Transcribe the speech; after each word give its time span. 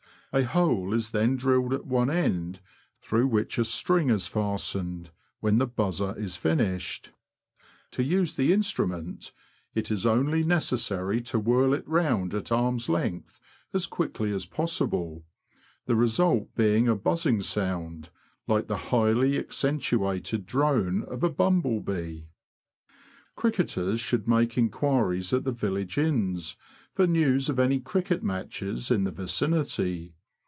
A 0.33 0.43
hole 0.45 0.93
is 0.93 1.11
then 1.11 1.35
drilled 1.35 1.73
at 1.73 1.85
one 1.85 2.09
end, 2.09 2.61
through 3.01 3.27
which 3.27 3.57
a 3.57 3.65
string 3.65 4.09
is 4.09 4.27
fastened, 4.27 5.09
when 5.41 5.57
the 5.57 5.67
''buzzer'' 5.67 6.17
is 6.17 6.37
finished. 6.37 7.11
To 7.91 8.01
use 8.01 8.35
the 8.35 8.53
instrument, 8.53 9.33
it 9.75 9.91
is 9.91 10.05
only 10.05 10.45
necessary 10.45 11.19
to 11.23 11.37
whirl 11.37 11.73
it 11.73 11.85
round 11.85 12.33
at 12.33 12.49
arm's 12.49 12.87
length 12.87 13.41
as 13.73 13.85
quickly 13.85 14.31
as 14.31 14.45
possible, 14.45 15.25
the 15.85 15.97
result 15.97 16.55
being 16.55 16.87
a 16.87 16.95
buzzing 16.95 17.41
sound, 17.41 18.09
like 18.47 18.67
the 18.67 18.77
highly 18.93 19.37
accentuated 19.37 20.45
drone 20.45 21.03
of 21.09 21.25
a 21.25 21.35
humble 21.37 21.81
bee. 21.81 22.29
Cricketers 23.35 23.99
should 23.99 24.29
make 24.29 24.57
inquiries 24.57 25.33
at 25.33 25.43
the 25.43 25.51
village 25.51 25.97
inns 25.97 26.55
for 26.93 27.05
news 27.05 27.49
of 27.49 27.59
any 27.59 27.81
cricket 27.81 28.23
matches 28.23 28.89
in 28.89 29.03
the 29.03 29.11
vicinity. 29.11 30.15